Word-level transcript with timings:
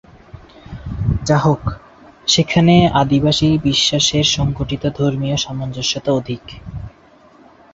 যাহোক, 1.25 1.63
সেখানে 2.27 2.75
আদিবাসী 3.01 3.49
বিশ্বাসের 3.63 4.25
সংগঠিত 4.29 4.83
ধর্মীয় 4.97 5.37
সামঞ্জস্যতা 5.37 6.11
অধিক। 6.11 6.43